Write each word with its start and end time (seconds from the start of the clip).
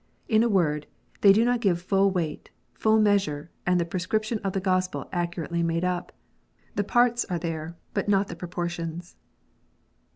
In 0.27 0.41
a 0.41 0.49
word, 0.49 0.87
they 1.21 1.31
do 1.31 1.45
not 1.45 1.61
give 1.61 1.79
full 1.79 2.09
weight, 2.09 2.49
full 2.73 2.99
measure, 2.99 3.51
and 3.67 3.79
the 3.79 3.85
pre 3.85 3.99
scription 3.99 4.39
of 4.39 4.53
the 4.53 4.59
Gospel 4.59 5.07
accurately 5.11 5.61
made 5.61 5.83
up. 5.83 6.11
The 6.73 6.83
parts 6.83 7.23
are 7.25 7.37
there, 7.37 7.77
but 7.93 8.09
not 8.09 8.27
the 8.27 8.35
proportions. 8.35 9.15